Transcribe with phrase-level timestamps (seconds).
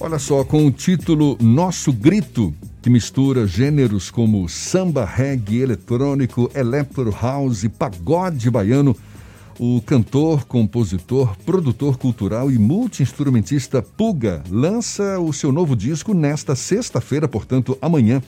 [0.00, 2.52] Olha só, com o título Nosso Grito,
[2.82, 8.96] que mistura gêneros como samba, reggae, eletrônico, electro house, pagode baiano,
[9.58, 17.28] o cantor, compositor, produtor cultural e multiinstrumentista Puga lança o seu novo disco nesta sexta-feira,
[17.28, 18.20] portanto, amanhã,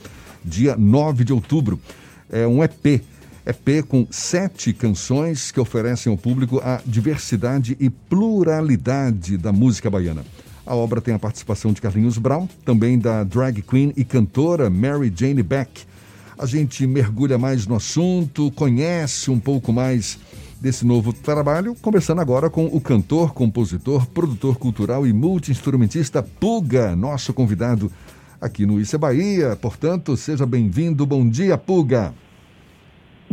[0.43, 1.79] dia 9 de outubro.
[2.29, 3.03] É um EP.
[3.45, 10.23] EP com sete canções que oferecem ao público a diversidade e pluralidade da música baiana.
[10.67, 15.11] A obra tem a participação de Carlinhos Brown, também da drag queen e cantora Mary
[15.15, 15.85] Jane Beck.
[16.37, 20.19] A gente mergulha mais no assunto, conhece um pouco mais
[20.59, 27.33] desse novo trabalho, conversando agora com o cantor, compositor, produtor cultural e multiinstrumentista Puga, nosso
[27.33, 27.89] convidado
[28.41, 29.55] aqui no Isso é Bahia.
[29.55, 31.05] Portanto, seja bem-vindo.
[31.05, 32.13] Bom dia, Puga.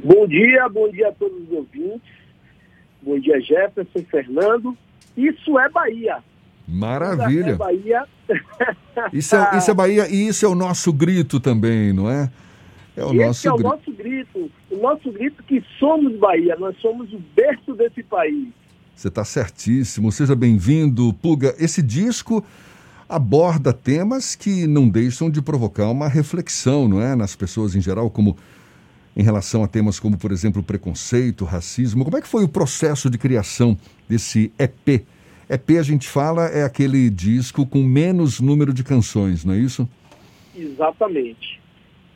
[0.05, 2.12] Bom dia, bom dia a todos os ouvintes.
[3.02, 4.78] Bom dia, Jefferson, Fernando.
[5.16, 6.22] Isso é Bahia.
[6.66, 7.50] Maravilha.
[7.50, 8.04] É Bahia.
[9.12, 12.30] Isso é, isso é Bahia e isso é o nosso grito também, não é?
[12.97, 13.69] É o Esse nosso é o grito.
[13.69, 14.50] nosso grito.
[14.70, 18.48] O nosso grito que somos Bahia, nós somos o berço desse país.
[18.94, 20.12] Você está certíssimo.
[20.12, 21.55] Seja bem-vindo, Puga.
[21.58, 22.44] Esse disco
[23.08, 27.16] aborda temas que não deixam de provocar uma reflexão, não é?
[27.16, 28.36] Nas pessoas em geral, como
[29.16, 32.05] em relação a temas como, por exemplo, preconceito, racismo.
[32.05, 33.77] Como é que foi o processo de criação
[34.08, 35.05] desse EP?
[35.55, 39.88] EP a gente fala é aquele disco com menos número de canções, não é isso?
[40.56, 41.60] Exatamente.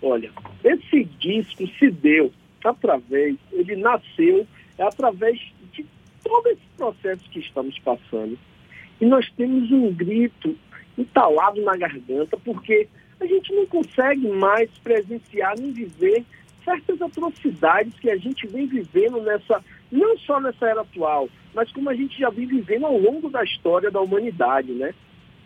[0.03, 0.31] Olha,
[0.65, 2.33] esse disco se deu
[2.65, 5.39] através, ele nasceu é através
[5.73, 5.85] de
[6.23, 8.39] todo esse processo que estamos passando.
[9.01, 10.57] E nós temos um grito
[10.97, 12.89] entalado na garganta, porque
[13.21, 16.25] a gente não consegue mais presenciar nem viver
[16.69, 21.89] certas atrocidades que a gente vem vivendo nessa, não só nessa era atual, mas como
[21.89, 24.95] a gente já vem vivendo ao longo da história da humanidade, né?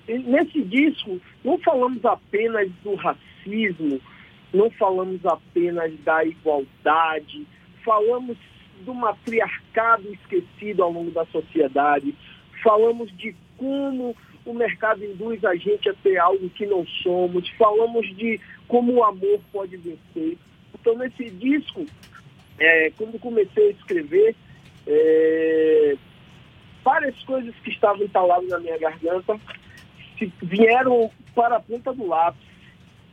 [0.09, 4.01] E nesse disco, não falamos apenas do racismo,
[4.53, 7.47] não falamos apenas da igualdade,
[7.85, 8.37] falamos
[8.85, 12.17] do matriarcado esquecido ao longo da sociedade,
[12.65, 18.05] falamos de como o mercado induz a gente a ter algo que não somos, falamos
[18.17, 20.37] de como o amor pode vencer.
[20.83, 21.87] Então, nesse disco,
[22.59, 24.35] é, quando comecei a escrever,
[24.85, 25.97] é,
[26.85, 29.39] várias coisas que estavam entaladas na minha garganta
[30.43, 32.43] vieram para a ponta do lápis.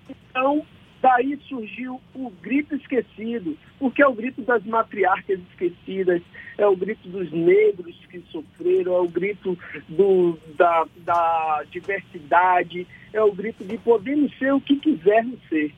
[0.09, 0.65] Então,
[0.99, 6.23] daí surgiu o grito esquecido, porque é o grito das matriarcas esquecidas,
[6.57, 9.55] é o grito dos negros que sofreram, é o grito
[9.87, 15.71] do, da, da diversidade, é o grito de podermos ser o que quisermos ser.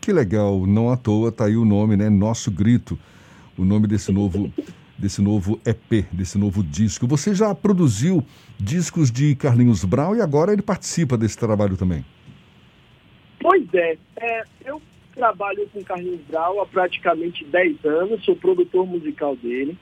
[0.00, 2.08] Que legal, não à toa tá aí o nome, né?
[2.08, 2.98] Nosso Grito,
[3.56, 4.50] o nome desse novo
[5.00, 7.06] desse novo EP, desse novo disco.
[7.06, 8.22] Você já produziu
[8.58, 12.04] discos de Carlinhos Brau e agora ele participa desse trabalho também.
[13.40, 14.80] Pois é, é eu
[15.14, 19.76] trabalho com Carlinhos Brau há praticamente 10 anos, sou produtor musical dele.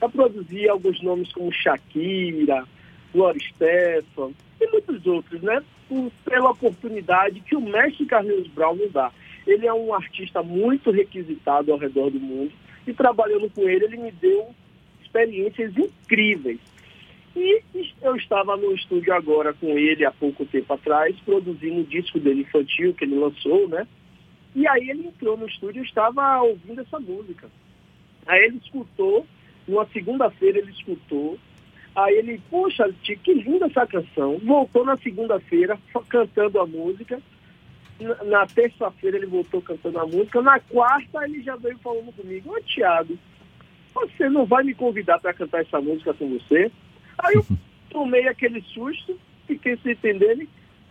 [0.00, 2.64] Já produzi alguns nomes como Shakira,
[3.12, 5.62] Glória Stefan e muitos outros, né?
[6.24, 9.12] Pela oportunidade que o mestre Carlinhos Brau nos dá.
[9.46, 12.52] Ele é um artista muito requisitado ao redor do mundo
[12.86, 14.54] e trabalhando com ele, ele me deu
[15.02, 16.60] experiências incríveis.
[17.34, 17.62] E
[18.00, 22.42] eu estava no estúdio agora com ele há pouco tempo atrás, produzindo o disco dele
[22.42, 23.86] infantil que ele lançou, né?
[24.54, 27.48] E aí ele entrou no estúdio e estava ouvindo essa música.
[28.26, 29.26] Aí ele escutou,
[29.68, 31.38] numa segunda-feira ele escutou,
[31.94, 34.38] aí ele, puxa, que linda essa canção.
[34.38, 35.78] Voltou na segunda-feira
[36.08, 37.20] cantando a música
[38.24, 40.42] na, terça-feira ele voltou cantando a música.
[40.42, 43.18] Na quarta ele já veio falando comigo, ô Tiago,
[43.94, 46.70] você não vai me convidar para cantar essa música com você?
[47.18, 47.44] Aí eu
[47.90, 50.30] tomei aquele susto, fiquei sem entender.
[50.32, 50.48] Ele,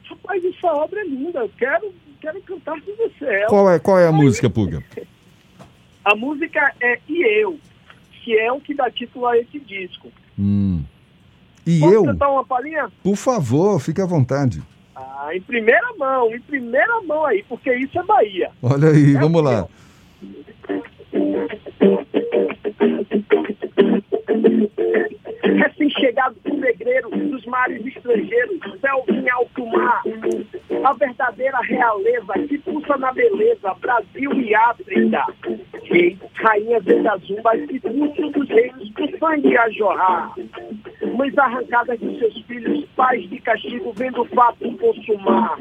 [0.09, 3.45] rapaz, essa obra é linda, eu quero, quero cantar com você.
[3.47, 4.83] Qual é, qual é a Aí, música, Puga?
[6.03, 7.59] A música é E Eu,
[8.23, 10.11] que é o que dá título a esse disco.
[10.37, 10.83] Hum.
[11.65, 12.03] E Posso eu?
[12.05, 12.91] cantar uma palhinha?
[13.03, 14.61] Por favor, fique à vontade.
[14.95, 18.49] Ah, em primeira mão, em primeira mão aí, porque isso é Bahia.
[18.63, 19.67] Olha aí, é vamos lá.
[25.43, 30.01] Recém-chegado do negreiro dos mares estrangeiros, céu em alto mar,
[30.83, 35.25] a verdadeira realeza que pulsa na beleza, Brasil e África.
[35.83, 40.33] Rei, rainhas das que pulsam dos reinos com sangue a jorrar
[41.15, 45.59] mães arrancadas de seus filhos, pais de castigo, vendo o fato consumar.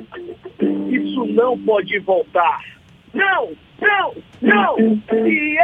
[0.90, 2.60] Isso não pode voltar.
[3.12, 4.78] Não, não, não!
[4.78, 5.58] E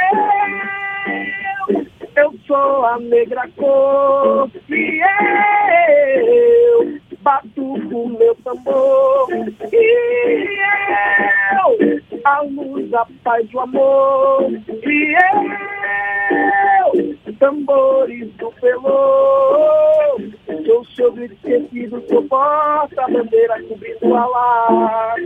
[1.69, 1.87] eu,
[2.17, 5.03] eu sou a negra cor, e
[6.77, 9.29] eu batuco, meu tambor.
[9.73, 10.59] E
[11.53, 11.77] eu,
[12.25, 14.51] a luz, a paz, o amor.
[14.53, 15.17] E
[16.87, 20.21] eu, tambores do pelô.
[20.67, 25.17] Sou seu grito esquecido, sou porta-bandeira cobrindo a lá.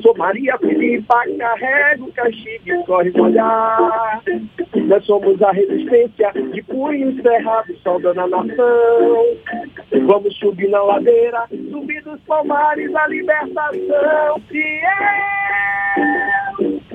[0.00, 4.22] Sou Maria Filipa, carrego o castigo e corre molhar.
[4.74, 9.26] Nós somos a resistência de punho cerrado, saudando a nação.
[10.06, 14.40] Vamos subir na ladeira, subir dos palmares a libertação.
[14.48, 14.80] Fiel,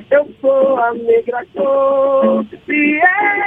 [0.10, 2.46] eu sou a negra cor.
[2.66, 3.47] Fiel,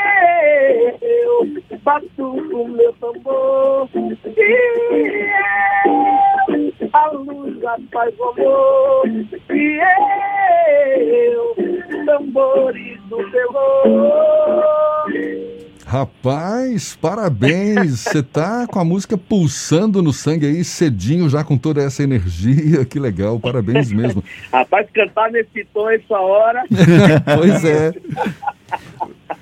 [1.91, 3.89] bato o meu tambor.
[3.89, 4.11] Fiel,
[6.93, 9.09] a luz, a paz, o amor.
[9.49, 9.97] Fiel,
[12.07, 14.71] tambores do terror.
[15.85, 18.03] Rapaz, parabéns!
[18.07, 22.85] Você tá com a música pulsando no sangue aí cedinho, já com toda essa energia.
[22.85, 24.23] Que legal, parabéns mesmo.
[24.53, 26.63] Rapaz, cantar nesse tom essa hora.
[27.37, 27.93] pois é.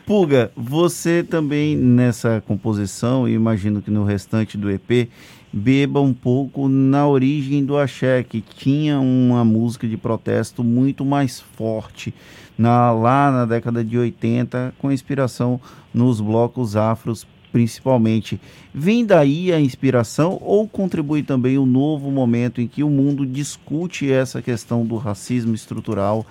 [0.06, 5.10] Puga, você também nessa composição, e imagino que no restante do EP,
[5.52, 11.40] beba um pouco na origem do axé, que tinha uma música de protesto muito mais
[11.40, 12.14] forte
[12.56, 15.60] na, lá na década de 80, com inspiração
[15.92, 18.40] nos blocos afros principalmente.
[18.72, 24.10] Vem daí a inspiração ou contribui também o novo momento em que o mundo discute
[24.10, 26.26] essa questão do racismo estrutural,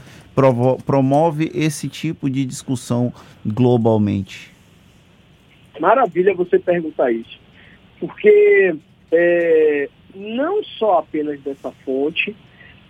[0.85, 3.11] promove esse tipo de discussão
[3.45, 4.51] globalmente?
[5.79, 7.39] Maravilha você perguntar isso,
[7.99, 8.75] porque
[9.11, 12.35] é, não só apenas dessa fonte,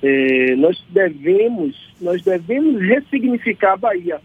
[0.01, 4.21] é, nós devemos nós devemos ressignificar a Bahia,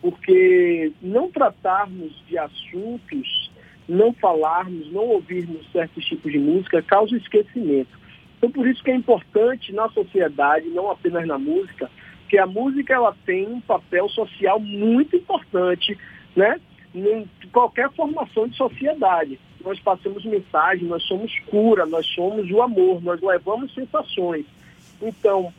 [0.00, 3.50] porque não tratarmos de assuntos,
[3.88, 7.98] não falarmos, não ouvirmos certos tipos de música causa esquecimento.
[8.38, 11.90] Então por isso que é importante na sociedade, não apenas na música,
[12.28, 15.96] que a música ela tem um papel social muito importante,
[16.34, 16.60] né?
[16.94, 19.38] Em qualquer formação de sociedade.
[19.64, 24.46] Nós passamos mensagem, nós somos cura, nós somos o amor, nós levamos sensações.
[25.00, 25.52] Então,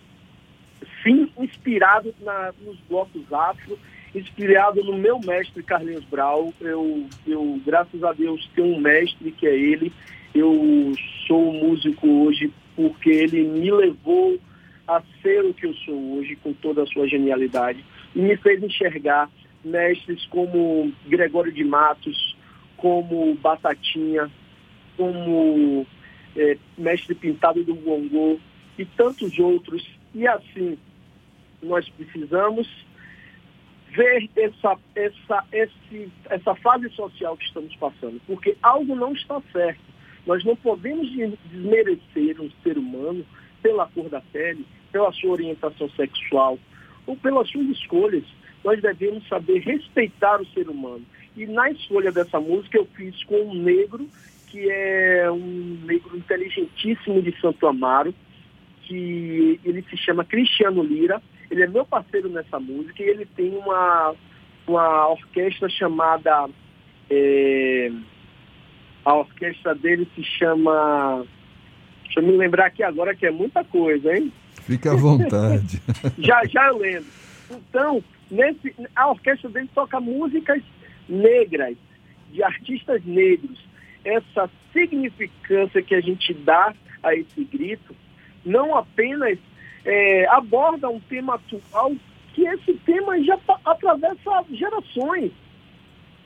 [1.04, 3.78] sim, inspirado na, nos blocos afro,
[4.14, 6.54] inspirado no meu mestre Carlinhos Brau.
[6.60, 9.92] Eu, eu, graças a Deus, tenho um mestre que é ele.
[10.34, 10.94] Eu
[11.28, 14.40] sou músico hoje porque ele me levou
[14.88, 17.84] a ser o que eu sou hoje, com toda a sua genialidade,
[18.16, 19.30] e me fez enxergar
[19.66, 22.38] mestres como Gregório de Matos,
[22.78, 24.32] como Batatinha,
[24.96, 25.86] como
[26.36, 28.40] é, mestre pintado do Gongô
[28.78, 29.86] e tantos outros.
[30.14, 30.78] E assim,
[31.62, 32.68] nós precisamos
[33.98, 39.82] ver essa, essa, esse, essa fase social que estamos passando, porque algo não está certo.
[40.26, 43.26] Nós não podemos desmerecer um ser humano
[43.64, 46.60] pela cor da pele, pela sua orientação sexual
[47.08, 48.24] ou pelas suas escolhas.
[48.64, 51.04] Nós devemos saber respeitar o ser humano.
[51.36, 54.08] E na escolha dessa música eu fiz com um negro,
[54.48, 58.14] que é um negro inteligentíssimo de Santo Amaro,
[58.84, 61.22] que ele se chama Cristiano Lira.
[61.50, 64.16] Ele é meu parceiro nessa música e ele tem uma,
[64.68, 66.50] uma orquestra chamada.
[67.10, 67.92] É,
[69.06, 71.26] a orquestra dele se chama.
[72.04, 74.32] Deixa eu me lembrar aqui agora que é muita coisa, hein?
[74.64, 75.82] Fique à vontade.
[76.20, 77.08] já, já eu lembro.
[77.50, 80.62] Então, nesse, a orquestra dele toca músicas
[81.08, 81.78] negras,
[82.32, 83.66] de artistas negros.
[84.04, 87.96] Essa significância que a gente dá a esse grito
[88.46, 89.38] não apenas
[89.88, 91.96] é, aborda um tema atual,
[92.34, 95.32] que esse tema já atravessa gerações.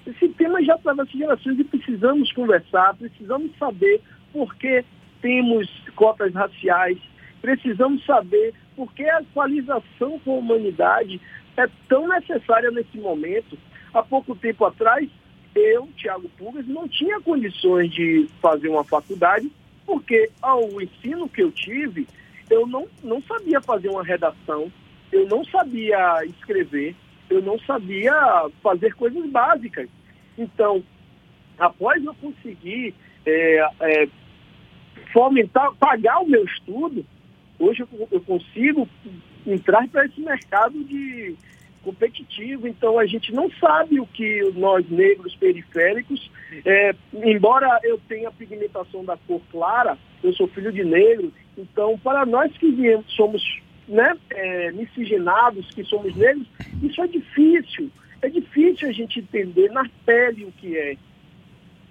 [0.06, 4.02] Esse tema já atravessa gerações e precisamos conversar, precisamos saber
[4.34, 4.84] por que
[5.22, 6.98] temos cotas raciais,
[7.40, 11.22] precisamos saber por que a equalização com a humanidade
[11.56, 13.56] é tão necessária nesse momento.
[13.94, 15.08] Há pouco tempo atrás,
[15.54, 19.52] eu, Tiago Pugas, não tinha condições de fazer uma faculdade
[19.86, 22.08] porque ao ensino que eu tive,
[22.52, 24.72] eu não, não sabia fazer uma redação,
[25.12, 26.94] eu não sabia escrever,
[27.30, 28.14] eu não sabia
[28.62, 29.88] fazer coisas básicas.
[30.38, 30.84] Então,
[31.58, 32.94] após eu conseguir
[33.26, 34.10] é, é,
[35.14, 37.06] fomentar, pagar o meu estudo,
[37.58, 38.88] hoje eu, eu consigo
[39.48, 41.36] entrar para esse mercado de
[41.84, 46.30] competitivo, então a gente não sabe o que nós negros periféricos,
[46.64, 52.26] é, embora eu tenha pigmentação da cor clara, eu sou filho de negro, então para
[52.26, 53.42] nós que viemos, somos
[53.88, 56.48] né, é, miscigenados, que somos negros,
[56.82, 57.90] isso é difícil,
[58.22, 60.96] é difícil a gente entender na pele o que é.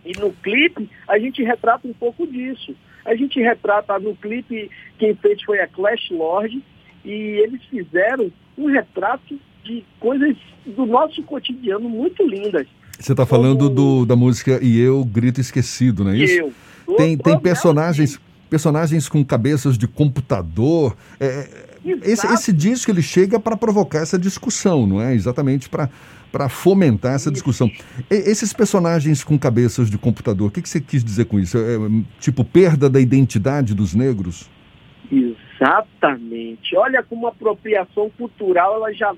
[0.05, 2.75] E no clipe a gente retrata um pouco disso.
[3.05, 6.63] A gente retrata no clipe, quem fez foi a Clash Lord,
[7.05, 12.67] e eles fizeram um retrato de coisas do nosso cotidiano muito lindas.
[12.99, 16.41] Você está falando do, da música E Eu Grito Esquecido, não é isso?
[16.41, 16.53] Eu.
[16.97, 20.97] Tem, tem personagens, personagens com cabeças de computador.
[21.18, 21.49] É,
[22.02, 25.14] esse, esse disco ele chega para provocar essa discussão, não é?
[25.14, 25.88] Exatamente para
[26.30, 27.70] para fomentar essa discussão.
[28.11, 31.59] E, esses personagens com cabeças de computador, o que, que você quis dizer com isso?
[31.59, 31.76] É,
[32.20, 34.49] tipo, perda da identidade dos negros?
[35.11, 36.76] Exatamente.
[36.76, 39.14] Olha como a apropriação cultural ela já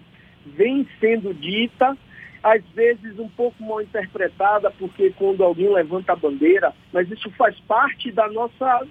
[0.56, 1.96] vem sendo dita,
[2.42, 7.58] às vezes um pouco mal interpretada, porque quando alguém levanta a bandeira, mas isso faz
[7.60, 8.86] parte da nossa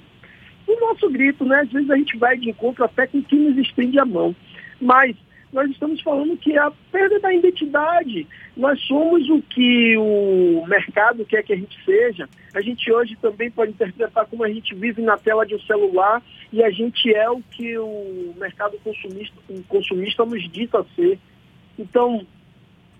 [0.67, 1.61] o nosso grito, né?
[1.61, 4.35] Às vezes a gente vai de encontro até com quem nos estende a mão.
[4.79, 5.15] Mas
[5.51, 8.25] nós estamos falando que é a perda da identidade.
[8.55, 12.29] Nós somos o que o mercado quer que a gente seja.
[12.53, 16.21] A gente hoje também pode interpretar como a gente vive na tela de um celular
[16.53, 21.19] e a gente é o que o mercado consumista, o consumista nos dita ser.
[21.77, 22.25] Então,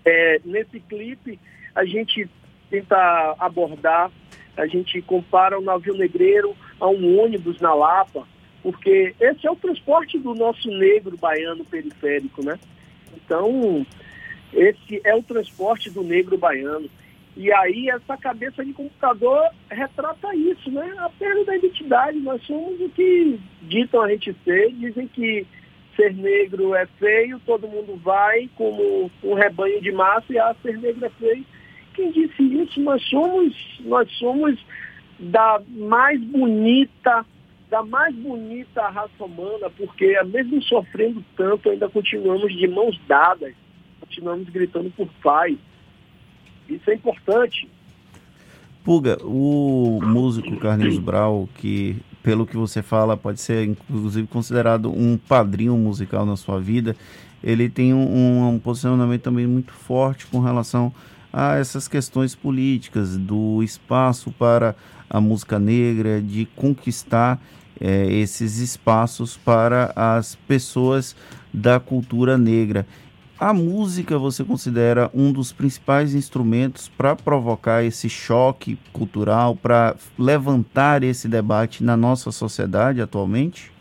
[0.04, 1.38] é, nesse clipe,
[1.74, 2.28] a gente
[2.70, 4.10] tenta abordar,
[4.56, 8.26] a gente compara o navio negreiro a um ônibus na Lapa,
[8.62, 12.58] porque esse é o transporte do nosso negro baiano periférico, né?
[13.14, 13.86] Então,
[14.52, 16.88] esse é o transporte do negro baiano.
[17.36, 20.94] E aí essa cabeça de computador retrata isso, né?
[20.98, 22.18] A perda da identidade.
[22.18, 25.46] Nós somos o que ditam a gente ser, dizem que
[25.96, 30.78] ser negro é feio, todo mundo vai como um rebanho de massa e ah, ser
[30.78, 31.44] negro é feio.
[31.94, 32.80] Quem disse isso?
[32.80, 34.58] Nós somos, nós somos
[35.18, 37.24] da mais bonita,
[37.70, 43.54] da mais bonita raça humana, porque mesmo sofrendo tanto, ainda continuamos de mãos dadas,
[44.00, 45.56] continuamos gritando por paz.
[46.68, 47.68] Isso é importante.
[48.84, 55.18] Puga, o músico Carlinhos Brau, que pelo que você fala pode ser inclusive considerado um
[55.18, 56.96] padrinho musical na sua vida,
[57.42, 60.92] ele tem um, um posicionamento também muito forte com relação
[61.32, 64.76] a essas questões políticas, do espaço para
[65.08, 67.40] a música negra, de conquistar
[67.80, 71.16] é, esses espaços para as pessoas
[71.52, 72.86] da cultura negra.
[73.44, 81.02] A música você considera um dos principais instrumentos para provocar esse choque cultural, para levantar
[81.02, 83.72] esse debate na nossa sociedade atualmente?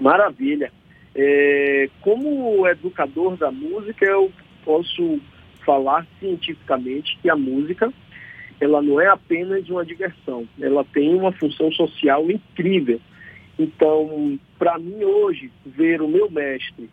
[0.00, 0.72] Maravilha.
[1.14, 4.32] É, como educador da música, eu
[4.64, 5.20] posso
[5.64, 7.92] falar cientificamente que a música
[8.60, 13.00] ela não é apenas uma diversão, ela tem uma função social incrível.
[13.56, 16.90] Então, para mim hoje, ver o meu mestre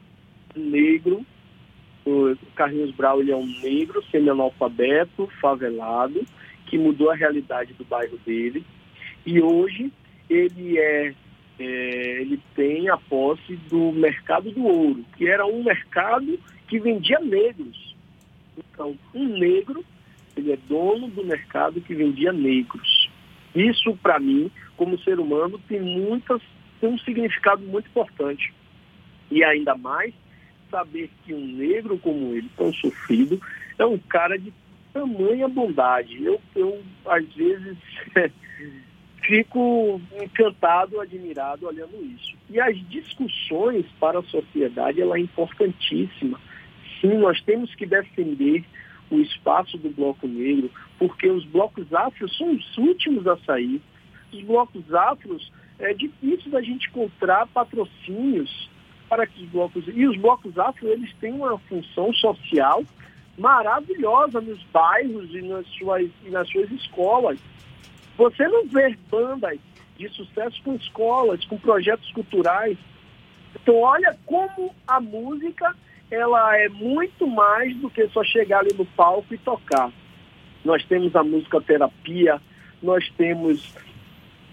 [0.60, 1.26] negro,
[2.06, 6.26] o Carlinhos Brau ele é um negro, semi-analfabeto, favelado,
[6.68, 8.64] que mudou a realidade do bairro dele.
[9.26, 9.92] E hoje
[10.30, 11.14] ele é,
[11.60, 17.20] é ele tem a posse do mercado do ouro, que era um mercado que vendia
[17.20, 17.86] negros
[18.58, 19.84] então, um negro,
[20.36, 23.10] ele é dono do mercado que vendia negros.
[23.54, 26.42] Isso, para mim, como ser humano, tem, muitas,
[26.80, 28.54] tem um significado muito importante.
[29.32, 30.14] E ainda mais,
[30.78, 33.42] saber que um negro como ele, tão sofrido,
[33.78, 34.54] é um cara de
[34.94, 36.24] tamanha bondade.
[36.24, 37.78] Eu, eu às vezes,
[39.24, 42.36] fico encantado, admirado olhando isso.
[42.50, 46.40] E as discussões para a sociedade, ela é importantíssima
[47.06, 48.64] sim, nós temos que defender
[49.10, 53.82] o espaço do bloco negro, porque os blocos afros são os últimos a sair.
[54.34, 58.70] Os blocos afros, é difícil da gente encontrar patrocínios
[59.10, 59.84] para que os blocos...
[59.88, 62.84] E os blocos afros, eles têm uma função social
[63.38, 67.40] maravilhosa nos bairros e nas suas, e nas suas escolas.
[68.18, 69.60] Você não vê bandas
[69.98, 72.78] de sucesso com escolas, com projetos culturais.
[73.56, 75.76] Então, olha como a música
[76.12, 79.92] ela é muito mais do que só chegar ali no palco e tocar.
[80.64, 82.42] Nós temos a música terapia,
[82.82, 83.74] nós temos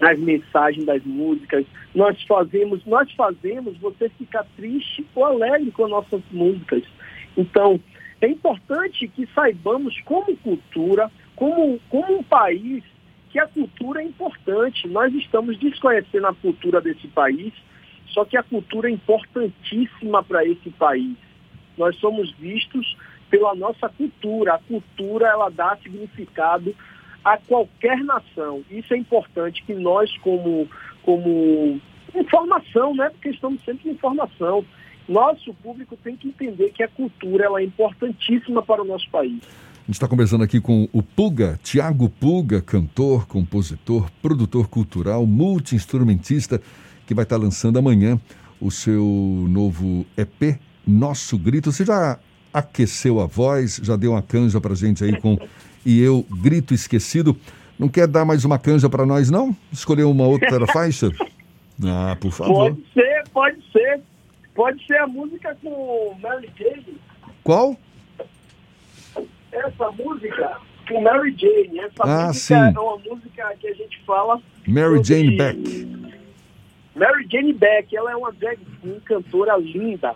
[0.01, 6.21] as mensagens das músicas, nós fazemos, nós fazemos você ficar triste ou alegre com nossas
[6.31, 6.83] músicas.
[7.37, 7.79] Então,
[8.21, 12.83] é importante que saibamos como cultura, como, como um país,
[13.31, 14.89] que a cultura é importante.
[14.89, 17.53] Nós estamos desconhecendo a cultura desse país,
[18.09, 21.17] só que a cultura é importantíssima para esse país
[21.77, 22.97] nós somos vistos
[23.31, 24.55] pela nossa cultura.
[24.55, 26.75] A cultura ela dá significado
[27.25, 28.63] a qualquer nação.
[28.71, 30.69] Isso é importante que nós, como,
[31.03, 31.81] como
[32.15, 33.11] informação, né?
[33.11, 34.65] Porque estamos sempre em informação.
[35.09, 39.41] Nosso público tem que entender que a cultura ela é importantíssima para o nosso país.
[39.83, 46.63] A gente está conversando aqui com o Puga, Tiago Puga, cantor, compositor, produtor cultural, multi-instrumentista,
[47.05, 48.19] que vai estar tá lançando amanhã
[48.61, 49.05] o seu
[49.49, 51.73] novo EP, Nosso Grito.
[51.73, 52.19] Você já
[52.55, 55.37] aqueceu a voz, já deu uma canja para gente aí com
[55.85, 57.37] E Eu Grito Esquecido.
[57.79, 59.57] Não quer dar mais uma canja para nós, não?
[59.73, 61.11] Escolher uma outra faixa?
[61.85, 62.71] Ah, por favor.
[62.71, 64.01] Pode ser, pode ser.
[64.55, 66.97] Pode ser a música com Mary Jane.
[67.43, 67.77] Qual?
[69.51, 70.59] Essa música
[70.89, 71.81] com Mary Jane.
[71.81, 72.77] Essa ah, música sim.
[72.77, 74.41] é uma música que a gente fala.
[74.67, 75.03] Mary.
[75.03, 75.89] Jane Beck.
[76.95, 80.15] Mary Jane Beck, ela é uma drag queen, cantora linda.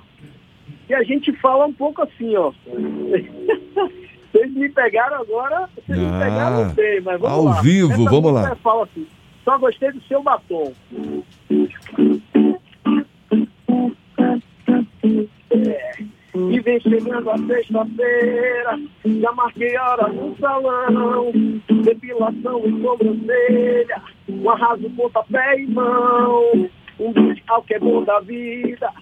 [0.89, 2.53] E a gente fala um pouco assim, ó.
[4.37, 7.57] Vocês me pegaram agora, vocês ah, me pegaram bem, mas vamos ao lá.
[7.57, 8.57] Ao vivo, Essa vamos lá.
[8.57, 9.07] Fala assim,
[9.43, 10.75] só gostei do seu batom.
[15.51, 16.03] É.
[16.51, 21.33] E vem chegando a sexta-feira, já marquei hora no salão,
[21.83, 26.69] depilação e sobrancelha, um arraso, pontapé e mão,
[27.01, 27.13] um
[27.49, 28.93] ao que é bom da vida,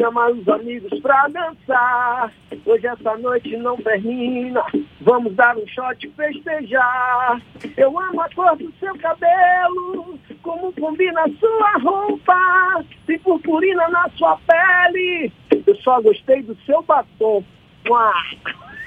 [0.00, 2.32] chama os amigos pra dançar,
[2.64, 4.62] hoje essa noite não termina,
[5.02, 7.42] vamos dar um shot e festejar,
[7.76, 14.38] eu amo a cor do seu cabelo, como combina sua roupa, tem purpurina na sua
[14.46, 15.30] pele,
[15.66, 17.44] eu só gostei do seu batom.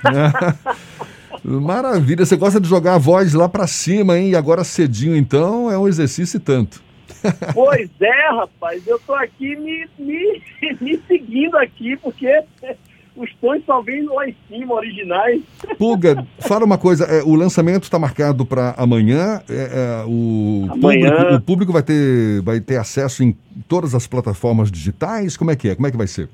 [1.43, 4.31] Maravilha, você gosta de jogar a voz lá pra cima, hein?
[4.31, 6.81] E agora cedinho, então, é um exercício e tanto.
[7.53, 10.41] Pois é, rapaz, eu tô aqui me, me,
[10.81, 12.27] me seguindo aqui, porque
[13.15, 15.41] os tons só vêm lá em cima, originais.
[15.77, 21.11] Puga, fala uma coisa, é, o lançamento está marcado para amanhã, é, é, o, amanhã.
[21.11, 23.35] Público, o público vai ter, vai ter acesso em
[23.67, 25.37] todas as plataformas digitais?
[25.37, 25.75] Como é que é?
[25.75, 26.29] Como é que vai ser?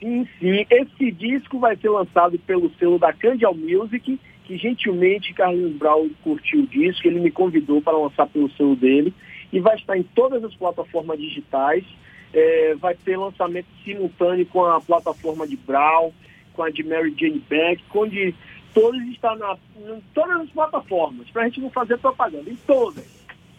[0.00, 0.66] Sim, sim.
[0.70, 6.62] Esse disco vai ser lançado pelo selo da Candial Music, que gentilmente Carlinhos Brau curtiu
[6.62, 9.12] o disco, ele me convidou para lançar pelo selo dele,
[9.52, 11.84] e vai estar em todas as plataformas digitais.
[12.32, 16.14] É, vai ter lançamento simultâneo com a plataforma de Brau,
[16.54, 18.34] com a de Mary Jane Beck, onde
[18.72, 23.04] todos estão na, em todas as plataformas, para a gente não fazer propaganda, em todas.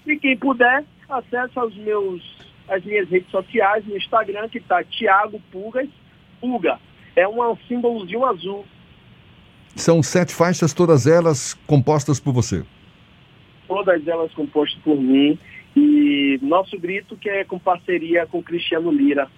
[0.08, 2.24] E quem puder, acesse os meus,
[2.68, 5.89] as minhas redes sociais, no Instagram, que está Thiago Pugas,
[6.39, 6.80] Puga.
[7.16, 8.66] É um símbolozinho azul.
[9.76, 12.66] São sete faixas, todas elas compostas por você.
[13.68, 15.38] Todas elas compostas por mim.
[15.76, 19.30] E nosso grito que é com parceria com Cristiano Lira.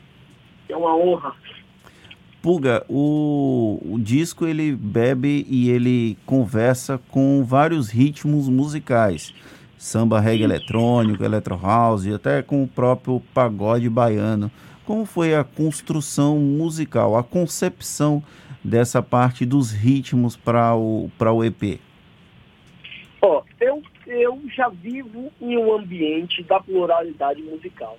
[0.67, 1.33] É uma honra.
[2.41, 9.33] Puga, o, o disco ele bebe e ele conversa com vários ritmos musicais.
[9.77, 14.51] Samba, reggae eletrônico, electro house e até com o próprio pagode baiano.
[14.85, 18.21] Como foi a construção musical, a concepção
[18.63, 21.79] dessa parte dos ritmos para o, o EP?
[24.41, 27.97] Eu já vivo em um ambiente da pluralidade musical.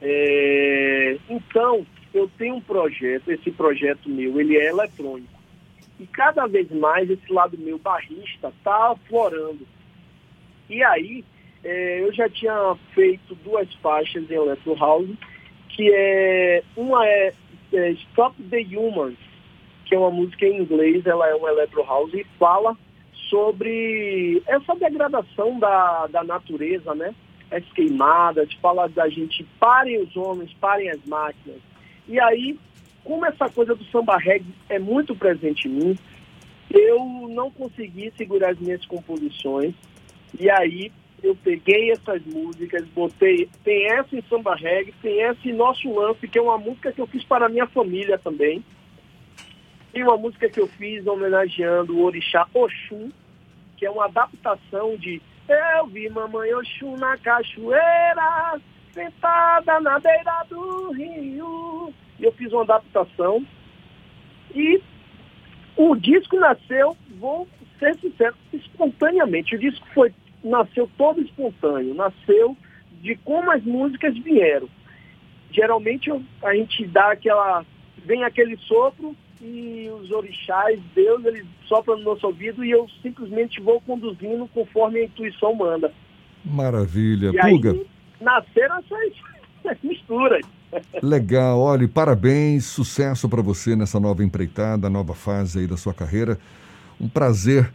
[0.00, 5.36] É, então, eu tenho um projeto, esse projeto meu, ele é eletrônico.
[5.98, 9.66] E cada vez mais esse lado meu barrista está aflorando.
[10.68, 11.24] E aí,
[11.64, 15.16] é, eu já tinha feito duas faixas em Electro House
[15.76, 17.34] que é uma é,
[17.72, 19.18] é, Stop the Humans,
[19.84, 22.76] que é uma música em inglês, ela é um electro house e fala
[23.28, 27.14] sobre essa degradação da, da natureza, né?
[27.50, 31.60] As queimadas, fala da gente parem os homens, parem as máquinas.
[32.08, 32.58] E aí,
[33.04, 35.98] como essa coisa do samba reggae é muito presente em mim,
[36.70, 39.74] eu não consegui segurar as minhas composições.
[40.38, 45.52] E aí eu peguei essas músicas, botei, tem essa em samba reggae, tem essa em
[45.52, 48.62] Nosso Lance, que é uma música que eu fiz para a minha família também.
[49.96, 53.10] Tem uma música que eu fiz homenageando o orixá Oxum,
[53.78, 58.60] que é uma adaptação de Eu vi mamãe Oxum na cachoeira,
[58.92, 61.94] sentada na beira do rio.
[62.20, 63.42] E eu fiz uma adaptação.
[64.54, 64.82] E
[65.78, 69.56] o disco nasceu, vou ser sincero, espontaneamente.
[69.56, 70.12] O disco foi
[70.44, 72.54] nasceu todo espontâneo, nasceu
[73.00, 74.68] de como as músicas vieram.
[75.50, 76.10] Geralmente
[76.42, 77.64] a gente dá aquela.
[78.04, 83.60] vem aquele sopro e os orixás, Deus, eles sopram no nosso ouvido e eu simplesmente
[83.60, 85.92] vou conduzindo conforme a intuição manda.
[86.44, 87.30] Maravilha.
[87.34, 87.72] E Puga.
[87.72, 87.86] Aí,
[88.20, 89.12] nasceram essas,
[89.64, 90.46] essas misturas.
[91.02, 96.38] Legal, olha, parabéns, sucesso para você nessa nova empreitada, nova fase aí da sua carreira.
[97.00, 97.72] Um prazer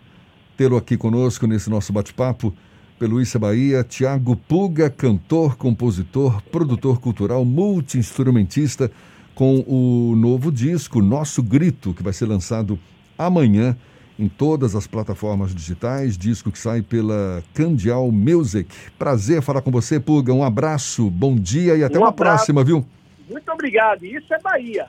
[0.57, 2.53] tê-lo aqui conosco nesse nosso bate-papo.
[2.99, 8.91] Peluícia Bahia, Tiago Puga, cantor, compositor, produtor cultural, multi-instrumentista,
[9.35, 12.77] com o novo disco Nosso Grito, que vai ser lançado
[13.17, 13.75] amanhã
[14.19, 18.69] em todas as plataformas digitais, disco que sai pela Candial Music.
[18.97, 20.31] Prazer falar com você, Puga.
[20.33, 22.37] Um abraço, bom dia e até um uma abraço.
[22.37, 22.85] próxima, viu?
[23.29, 24.05] Muito obrigado.
[24.05, 24.87] Isso é Bahia.